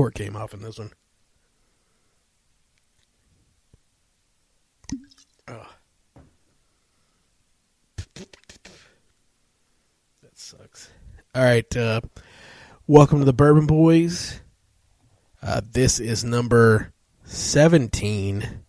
cork 0.00 0.14
came 0.14 0.34
off 0.34 0.54
in 0.54 0.62
this 0.62 0.78
one. 0.78 0.90
That 5.46 5.66
sucks. 10.32 10.88
All 11.34 11.44
right. 11.44 11.76
Uh, 11.76 12.00
welcome 12.86 13.18
to 13.18 13.26
the 13.26 13.34
Bourbon 13.34 13.66
Boys. 13.66 14.40
Uh, 15.42 15.60
this 15.70 16.00
is 16.00 16.24
number 16.24 16.94
17 17.24 18.62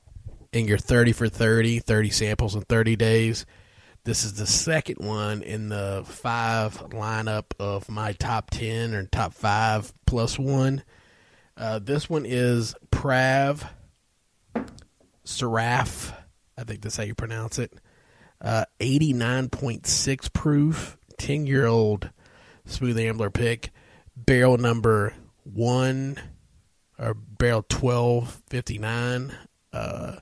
in 0.52 0.68
your 0.68 0.78
30 0.78 1.14
for 1.14 1.30
30, 1.30 1.80
30 1.80 2.10
samples 2.10 2.56
in 2.56 2.62
30 2.64 2.98
days. 2.98 3.46
This 4.04 4.26
is 4.26 4.34
the 4.34 4.48
second 4.48 4.98
one 4.98 5.44
in 5.44 5.70
the 5.70 6.04
five 6.06 6.78
lineup 6.90 7.46
of 7.58 7.88
my 7.88 8.12
top 8.12 8.50
10 8.50 8.94
or 8.94 9.06
top 9.06 9.34
five 9.34 9.94
plus 10.06 10.38
one. 10.38 10.84
Uh, 11.58 11.80
this 11.80 12.10
one 12.10 12.26
is 12.26 12.76
Prav 12.92 13.68
Seraph. 15.24 16.14
I 16.58 16.64
think 16.64 16.82
that's 16.82 16.98
how 16.98 17.04
you 17.04 17.16
pronounce 17.16 17.60
it. 17.60 17.74
Uh, 18.40 18.66
89.6 18.80 20.34
proof, 20.34 20.98
10 21.18 21.46
year 21.46 21.66
old 21.68 22.10
smooth 22.66 22.98
ambler 22.98 23.30
pick. 23.30 23.72
Barrel 24.16 24.58
number 24.58 25.14
one, 25.44 26.18
or 26.98 27.14
barrel 27.14 27.66
1259. 27.70 29.34
Uh, 29.74 30.18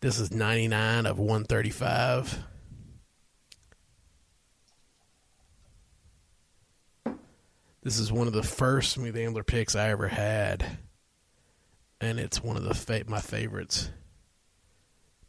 this 0.00 0.18
is 0.18 0.32
99 0.32 1.06
of 1.06 1.18
135. 1.18 2.44
This 7.82 7.98
is 7.98 8.12
one 8.12 8.26
of 8.26 8.34
the 8.34 8.42
first 8.42 8.92
smooth 8.92 9.16
ambler 9.16 9.42
picks 9.42 9.74
I 9.74 9.88
ever 9.88 10.08
had, 10.08 10.78
and 12.00 12.20
it's 12.20 12.42
one 12.42 12.56
of 12.56 12.62
the 12.62 12.74
fa- 12.74 13.04
my 13.06 13.20
favorites. 13.20 13.90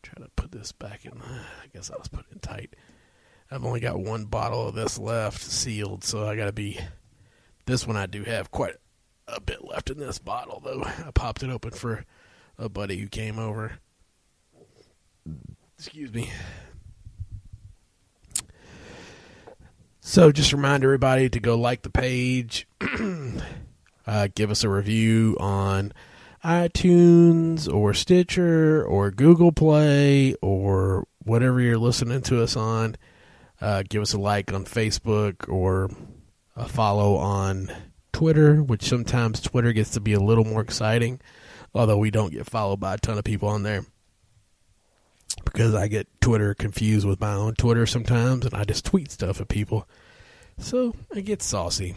Try 0.03 0.23
to 0.23 0.29
put 0.35 0.51
this 0.51 0.73
back 0.73 1.05
in. 1.05 1.13
I 1.21 1.67
guess 1.73 1.89
I 1.89 1.97
was 1.97 2.09
putting 2.09 2.33
it 2.35 2.41
tight. 2.41 2.75
I've 3.49 3.63
only 3.63 3.79
got 3.79 3.99
one 3.99 4.25
bottle 4.25 4.67
of 4.67 4.75
this 4.75 4.97
left, 4.97 5.41
sealed, 5.41 6.03
so 6.03 6.27
I 6.27 6.35
got 6.35 6.45
to 6.45 6.51
be. 6.51 6.77
This 7.65 7.87
one 7.87 7.95
I 7.95 8.05
do 8.05 8.23
have 8.23 8.51
quite 8.51 8.75
a 9.27 9.39
bit 9.39 9.63
left 9.63 9.89
in 9.89 9.97
this 9.97 10.19
bottle, 10.19 10.61
though. 10.63 10.83
I 10.83 11.11
popped 11.13 11.43
it 11.43 11.49
open 11.49 11.71
for 11.71 12.05
a 12.57 12.67
buddy 12.67 12.97
who 12.97 13.07
came 13.07 13.39
over. 13.39 13.73
Excuse 15.77 16.13
me. 16.13 16.31
So 20.03 20.31
just 20.31 20.51
remind 20.51 20.83
everybody 20.83 21.29
to 21.29 21.39
go 21.39 21.55
like 21.55 21.83
the 21.83 21.91
page, 21.91 22.67
uh, 24.07 24.29
give 24.33 24.49
us 24.49 24.63
a 24.63 24.69
review 24.69 25.37
on 25.39 25.93
iTunes 26.43 27.71
or 27.71 27.93
Stitcher 27.93 28.83
or 28.83 29.11
Google 29.11 29.51
Play 29.51 30.33
or 30.41 31.05
whatever 31.23 31.61
you're 31.61 31.77
listening 31.77 32.23
to 32.23 32.41
us 32.41 32.55
on. 32.55 32.95
Uh, 33.61 33.83
give 33.87 34.01
us 34.01 34.13
a 34.13 34.19
like 34.19 34.51
on 34.51 34.65
Facebook 34.65 35.47
or 35.47 35.91
a 36.55 36.67
follow 36.67 37.15
on 37.17 37.71
Twitter, 38.11 38.63
which 38.63 38.81
sometimes 38.81 39.39
Twitter 39.39 39.71
gets 39.71 39.91
to 39.91 39.99
be 39.99 40.13
a 40.13 40.19
little 40.19 40.45
more 40.45 40.61
exciting, 40.61 41.21
although 41.75 41.99
we 41.99 42.09
don't 42.09 42.33
get 42.33 42.49
followed 42.49 42.79
by 42.79 42.95
a 42.95 42.97
ton 42.97 43.19
of 43.19 43.23
people 43.23 43.49
on 43.49 43.61
there 43.61 43.85
because 45.45 45.73
I 45.73 45.87
get 45.87 46.07
Twitter 46.21 46.53
confused 46.53 47.07
with 47.07 47.19
my 47.19 47.33
own 47.33 47.55
Twitter 47.55 47.85
sometimes, 47.85 48.45
and 48.45 48.53
I 48.53 48.63
just 48.63 48.85
tweet 48.85 49.11
stuff 49.11 49.41
at 49.41 49.47
people. 49.47 49.87
So 50.57 50.95
I 51.13 51.21
get 51.21 51.41
saucy. 51.41 51.95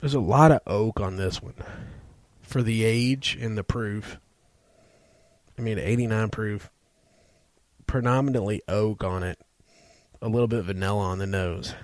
There's 0.00 0.14
a 0.14 0.20
lot 0.20 0.52
of 0.52 0.60
oak 0.66 1.00
on 1.00 1.16
this 1.16 1.42
one 1.42 1.54
for 2.40 2.62
the 2.62 2.84
age 2.84 3.36
and 3.40 3.58
the 3.58 3.64
proof. 3.64 4.18
I 5.58 5.62
mean, 5.62 5.78
89 5.78 6.30
proof, 6.30 6.70
predominantly 7.86 8.62
oak 8.68 9.02
on 9.02 9.24
it, 9.24 9.40
a 10.22 10.28
little 10.28 10.46
bit 10.46 10.64
vanilla 10.64 11.02
on 11.02 11.18
the 11.18 11.26
nose. 11.26 11.74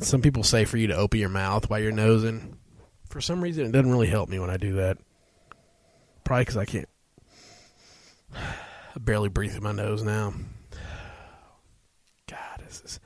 Some 0.00 0.22
people 0.22 0.42
say 0.42 0.64
for 0.64 0.76
you 0.76 0.88
to 0.88 0.96
open 0.96 1.18
your 1.18 1.28
mouth 1.28 1.68
while 1.68 1.80
you're 1.80 1.92
nosing. 1.92 2.58
For 3.08 3.20
some 3.20 3.40
reason, 3.40 3.66
it 3.66 3.72
doesn't 3.72 3.90
really 3.90 4.06
help 4.06 4.28
me 4.28 4.38
when 4.38 4.50
I 4.50 4.56
do 4.56 4.74
that. 4.74 4.98
Probably 6.24 6.42
because 6.42 6.56
I 6.56 6.64
can't. 6.66 6.88
I 8.34 8.98
barely 9.00 9.28
breathe 9.28 9.52
through 9.52 9.62
my 9.62 9.72
nose 9.72 10.02
now. 10.02 10.34
God, 12.28 12.60
this 12.64 12.82
is 12.84 13.00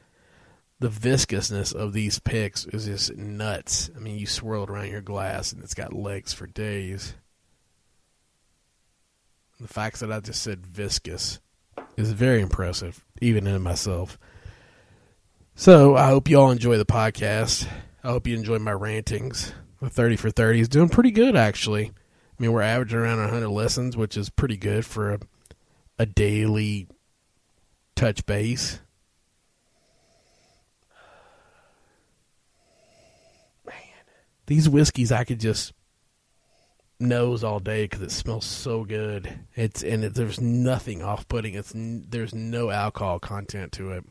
the 0.83 0.89
viscousness 0.89 1.73
of 1.73 1.93
these 1.93 2.19
picks 2.19 2.67
is 2.67 2.87
just 2.87 3.17
nuts. 3.17 3.89
I 3.95 4.01
mean, 4.01 4.19
you 4.19 4.27
swirl 4.27 4.65
it 4.65 4.71
around 4.71 4.91
your 4.91 5.01
glass 5.01 5.53
and 5.53 5.63
it's 5.63 5.75
got 5.75 5.93
legs 5.93 6.33
for 6.33 6.49
days. 6.49 7.15
The 9.61 9.69
fact 9.69 10.01
that 10.01 10.11
I 10.11 10.19
just 10.19 10.43
said 10.43 10.67
viscous 10.67 11.39
is 11.97 12.11
very 12.11 12.41
impressive, 12.41 13.05
even 13.21 13.47
in 13.47 13.63
myself. 13.63 14.19
So 15.63 15.95
I 15.95 16.09
hope 16.09 16.29
you 16.29 16.41
all 16.41 16.51
enjoy 16.51 16.77
the 16.77 16.85
podcast. 16.85 17.69
I 18.03 18.09
hope 18.09 18.27
you 18.27 18.35
enjoy 18.35 18.59
my 18.59 18.73
rantings. 18.73 19.53
The 19.81 19.89
30 19.89 20.17
for 20.17 20.29
30 20.29 20.59
is 20.59 20.69
doing 20.69 20.89
pretty 20.89 21.13
good, 21.13 21.37
actually. 21.37 21.87
I 21.87 22.43
mean, 22.43 22.51
we're 22.51 22.63
averaging 22.63 22.99
around 22.99 23.21
100 23.21 23.49
lessons, 23.49 23.97
which 23.97 24.17
is 24.17 24.29
pretty 24.29 24.57
good 24.57 24.85
for 24.85 25.13
a, 25.13 25.21
a 26.01 26.07
daily 26.07 26.89
touch 27.95 28.27
base. 28.27 28.81
Man, 33.65 33.77
these 34.47 34.69
whiskeys 34.69 35.13
I 35.13 35.23
could 35.23 35.39
just 35.39 35.75
nose 36.99 37.45
all 37.45 37.61
day 37.61 37.85
because 37.85 38.01
it 38.01 38.11
smells 38.11 38.47
so 38.47 38.83
good. 38.83 39.33
It's 39.55 39.85
and 39.85 40.03
it, 40.03 40.15
there's 40.15 40.41
nothing 40.41 41.05
off-putting. 41.05 41.55
It's 41.55 41.73
there's 41.73 42.35
no 42.35 42.71
alcohol 42.71 43.21
content 43.21 43.71
to 43.75 43.93
it. 43.93 44.05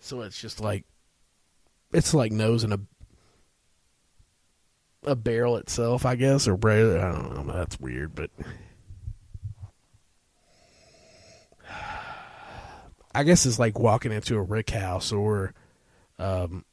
So 0.00 0.22
it's 0.22 0.40
just 0.40 0.60
like 0.60 0.84
it's 1.92 2.14
like 2.14 2.32
nosing 2.32 2.72
a 2.72 2.80
a 5.04 5.14
barrel 5.16 5.56
itself, 5.56 6.04
I 6.04 6.16
guess, 6.16 6.48
or 6.48 6.54
I 6.54 7.12
don't 7.12 7.46
know. 7.46 7.52
That's 7.52 7.78
weird, 7.80 8.14
but 8.14 8.30
I 13.14 13.22
guess 13.24 13.46
it's 13.46 13.58
like 13.58 13.78
walking 13.78 14.12
into 14.12 14.36
a 14.36 14.42
rick 14.42 14.70
house 14.70 15.12
or 15.12 15.54
um, 16.18 16.64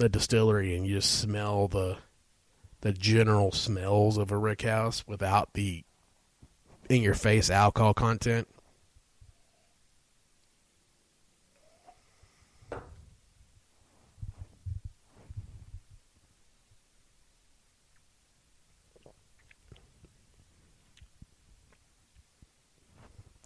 a 0.00 0.08
distillery, 0.08 0.74
and 0.76 0.86
you 0.86 0.96
just 0.96 1.20
smell 1.20 1.68
the 1.68 1.98
the 2.82 2.92
general 2.92 3.52
smells 3.52 4.16
of 4.16 4.30
a 4.30 4.38
rick 4.38 4.62
house 4.62 5.04
without 5.06 5.52
the 5.54 5.82
in 6.88 7.02
your 7.02 7.14
face 7.14 7.50
alcohol 7.50 7.94
content. 7.94 8.48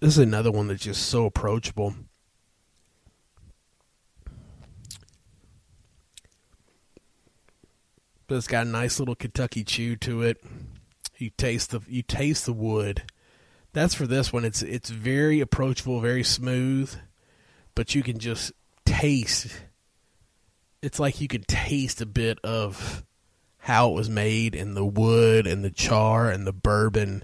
This 0.01 0.15
is 0.15 0.19
another 0.19 0.51
one 0.51 0.69
that's 0.69 0.83
just 0.83 1.07
so 1.07 1.27
approachable. 1.27 1.95
But 8.27 8.37
it's 8.37 8.47
got 8.47 8.67
a 8.67 8.71
nice 8.71 8.99
little 8.99 9.15
Kentucky 9.15 9.63
chew 9.63 9.97
to 9.97 10.23
it. 10.23 10.43
You 11.19 11.31
taste 11.37 11.73
the 11.73 11.81
you 11.87 12.03
taste 12.03 12.47
the 12.47 12.55
wood. 12.55 13.03
That's 13.75 13.93
for 13.93 14.07
this 14.07 14.33
one. 14.33 14.47
It's 14.47 14.63
it's 14.63 14.89
very 14.89 15.41
approachable, 15.41 16.01
very 16.01 16.25
smooth, 16.25 16.95
but 17.75 17.95
you 17.95 18.03
can 18.03 18.19
just 18.19 18.53
taste. 18.87 19.49
It's 20.81 20.99
like 20.99 21.21
you 21.21 21.29
can 21.29 21.43
taste 21.43 22.01
a 22.01 22.07
bit 22.07 22.39
of 22.43 23.05
how 23.59 23.91
it 23.91 23.95
was 23.95 24.09
made 24.09 24.55
and 24.55 24.75
the 24.75 24.85
wood 24.85 25.47
and 25.47 25.63
the 25.63 25.71
char 25.71 26.31
and 26.31 26.47
the 26.47 26.55
bourbon 26.55 27.23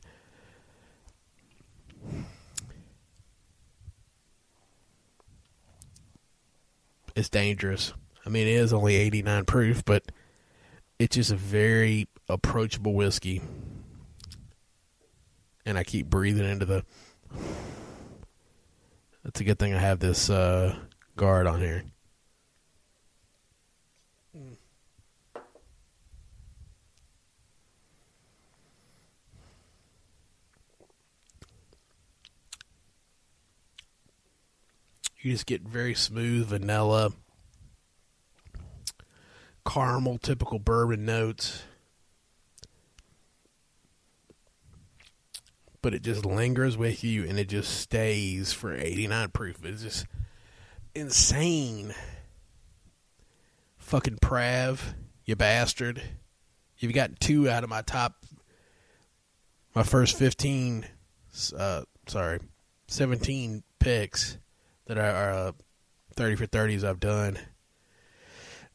is 7.17 7.29
dangerous. 7.29 7.93
I 8.25 8.29
mean, 8.29 8.47
it 8.47 8.53
is 8.53 8.73
only 8.73 8.95
89 8.95 9.45
proof, 9.47 9.85
but 9.85 10.13
it's 10.99 11.17
just 11.17 11.33
a 11.33 11.37
very 11.37 12.07
approachable 12.29 12.95
whiskey. 12.95 13.41
And 15.65 15.77
I 15.77 15.83
keep 15.83 16.09
breathing 16.09 16.49
into 16.49 16.67
the. 16.67 16.85
That's 19.25 19.41
a 19.41 19.45
good 19.45 19.59
thing 19.59 19.75
I 19.75 19.79
have 19.79 19.99
this 19.99 20.31
uh, 20.31 20.77
guard 21.17 21.49
on 21.49 21.61
here. 21.61 21.83
You 35.27 35.33
just 35.33 35.47
get 35.47 35.63
very 35.63 35.93
smooth 35.93 36.47
vanilla, 36.47 37.11
caramel, 39.67 40.19
typical 40.19 40.61
bourbon 40.61 41.05
notes. 41.05 41.65
But 45.83 45.95
it 45.95 46.03
just 46.03 46.25
lingers 46.25 46.77
with 46.77 47.03
you 47.03 47.25
and 47.25 47.41
it 47.41 47.49
just 47.49 47.77
stays 47.77 48.53
for 48.53 48.73
89 48.73 49.31
proof. 49.31 49.65
It's 49.65 49.83
just 49.83 50.07
insane. 50.95 51.93
Fucking 53.79 54.19
Prav, 54.19 54.79
you 55.25 55.35
bastard. 55.35 56.01
You've 56.79 56.95
got 56.95 57.19
two 57.19 57.51
out 57.51 57.65
of 57.65 57.69
my 57.69 57.83
top, 57.83 58.25
my 59.75 59.83
first 59.83 60.17
15, 60.17 60.87
uh, 61.59 61.83
sorry, 62.07 62.39
17 62.87 63.65
picks 63.81 64.39
that 64.87 64.99
are 64.99 65.31
uh, 65.31 65.53
30 66.15 66.37
for 66.37 66.47
30s 66.47 66.85
I've 66.85 67.01
done. 67.01 67.39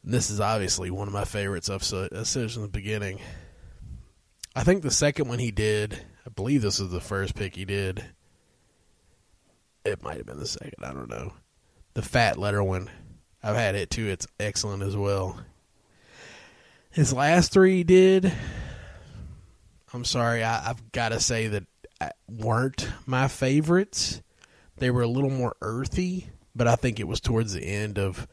And 0.02 0.14
this 0.14 0.30
is 0.30 0.40
obviously 0.40 0.90
one 0.90 1.08
of 1.08 1.14
my 1.14 1.24
favorites 1.24 1.70
I've 1.70 1.84
said 1.84 2.26
since 2.26 2.54
the 2.54 2.68
beginning. 2.68 3.20
I 4.54 4.64
think 4.64 4.82
the 4.82 4.90
second 4.90 5.28
one 5.28 5.38
he 5.38 5.50
did, 5.50 5.94
I 6.26 6.30
believe 6.30 6.62
this 6.62 6.80
is 6.80 6.90
the 6.90 7.00
first 7.00 7.34
pick 7.34 7.56
he 7.56 7.64
did. 7.64 8.04
It 9.84 10.02
might 10.02 10.18
have 10.18 10.26
been 10.26 10.38
the 10.38 10.46
second, 10.46 10.74
I 10.82 10.92
don't 10.92 11.10
know. 11.10 11.32
The 11.94 12.02
fat 12.02 12.38
letter 12.38 12.62
one. 12.62 12.88
I've 13.42 13.56
had 13.56 13.74
it 13.74 13.90
too. 13.90 14.06
It's 14.06 14.28
excellent 14.38 14.82
as 14.82 14.96
well. 14.96 15.40
His 16.90 17.12
last 17.12 17.52
three 17.52 17.78
he 17.78 17.84
did, 17.84 18.32
I'm 19.92 20.04
sorry, 20.04 20.44
I, 20.44 20.70
I've 20.70 20.92
got 20.92 21.08
to 21.08 21.20
say 21.20 21.48
that 21.48 21.64
uh, 22.00 22.10
weren't 22.28 22.88
my 23.06 23.28
favorites. 23.28 24.20
They 24.82 24.90
were 24.90 25.02
a 25.02 25.06
little 25.06 25.30
more 25.30 25.54
earthy, 25.60 26.26
but 26.56 26.66
I 26.66 26.74
think 26.74 26.98
it 26.98 27.06
was 27.06 27.20
towards 27.20 27.52
the 27.52 27.62
end 27.62 28.00
of 28.00 28.26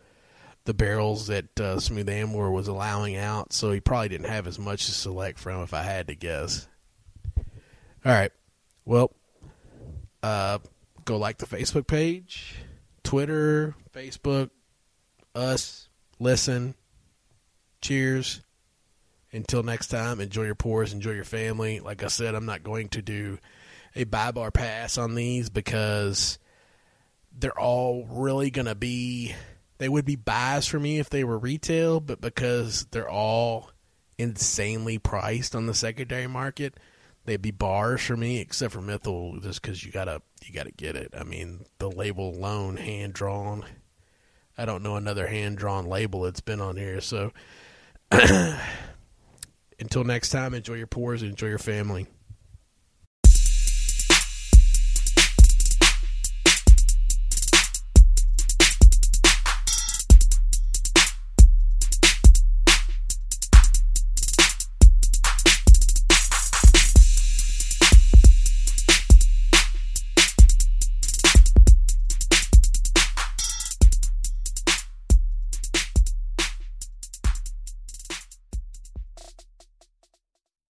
the 0.65 0.73
barrels 0.73 1.27
that 1.27 1.59
uh, 1.59 1.79
Smooth 1.79 2.09
Ambler 2.09 2.49
was 2.49 2.67
allowing 2.67 3.15
out, 3.15 3.53
so 3.53 3.71
he 3.71 3.79
probably 3.79 4.09
didn't 4.09 4.31
have 4.31 4.47
as 4.47 4.57
much 4.57 4.87
to 4.87 4.91
select 4.91 5.37
from 5.37 5.61
if 5.61 5.75
I 5.75 5.83
had 5.83 6.07
to 6.07 6.15
guess. 6.15 6.67
All 7.37 7.43
right. 8.03 8.31
Well, 8.83 9.11
uh, 10.23 10.57
go 11.05 11.17
like 11.17 11.37
the 11.37 11.45
Facebook 11.45 11.85
page, 11.85 12.55
Twitter, 13.03 13.75
Facebook, 13.93 14.49
us, 15.35 15.87
listen. 16.17 16.73
Cheers. 17.79 18.41
Until 19.31 19.61
next 19.61 19.89
time, 19.89 20.19
enjoy 20.19 20.45
your 20.45 20.55
pours, 20.55 20.93
enjoy 20.93 21.11
your 21.11 21.25
family. 21.25 21.79
Like 21.79 22.01
I 22.01 22.07
said, 22.07 22.33
I'm 22.33 22.47
not 22.47 22.63
going 22.63 22.89
to 22.89 23.03
do 23.03 23.37
a 23.95 24.03
buy 24.03 24.31
bar 24.31 24.51
pass 24.51 24.97
on 24.97 25.15
these 25.15 25.49
because 25.49 26.39
they're 27.37 27.57
all 27.57 28.05
really 28.09 28.49
going 28.49 28.65
to 28.65 28.75
be, 28.75 29.33
they 29.77 29.89
would 29.89 30.05
be 30.05 30.15
buys 30.15 30.67
for 30.67 30.79
me 30.79 30.99
if 30.99 31.09
they 31.09 31.23
were 31.23 31.37
retail, 31.37 31.99
but 31.99 32.21
because 32.21 32.85
they're 32.91 33.09
all 33.09 33.71
insanely 34.17 34.97
priced 34.97 35.55
on 35.55 35.65
the 35.65 35.73
secondary 35.73 36.27
market, 36.27 36.77
they'd 37.25 37.41
be 37.41 37.51
bars 37.51 38.01
for 38.01 38.17
me, 38.17 38.39
except 38.39 38.73
for 38.73 38.81
methyl 38.81 39.39
just 39.39 39.61
because 39.61 39.83
you 39.83 39.91
gotta 39.91 40.21
you 40.45 40.53
gotta 40.53 40.71
get 40.71 40.95
it. 40.95 41.13
I 41.17 41.23
mean, 41.23 41.65
the 41.79 41.89
label 41.89 42.35
alone, 42.35 42.77
hand 42.77 43.13
drawn. 43.13 43.65
I 44.57 44.65
don't 44.65 44.83
know 44.83 44.97
another 44.97 45.27
hand 45.27 45.57
drawn 45.57 45.85
label 45.85 46.23
that's 46.23 46.41
been 46.41 46.59
on 46.59 46.75
here. 46.75 46.99
So 46.99 47.31
until 48.11 50.03
next 50.03 50.29
time, 50.29 50.53
enjoy 50.53 50.73
your 50.73 50.87
pours, 50.87 51.23
enjoy 51.23 51.47
your 51.47 51.57
family. 51.57 52.07